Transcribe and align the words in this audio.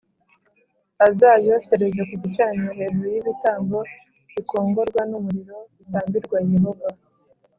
Azayosereze 1.05 2.01
ku 2.09 2.15
gicaniro 2.23 2.71
hejuru 2.79 3.07
y’ibitambo 3.13 3.77
bikongorwa 4.35 5.01
n’umuriro 5.09 5.57
bitambirwa 5.77 6.37
Yehova 6.51 6.87